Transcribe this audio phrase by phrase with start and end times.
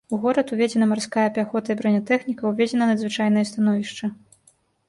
[0.15, 4.05] У горад уведзена марская пяхота і бранятэхніка, уведзена надзвычайнае становішча.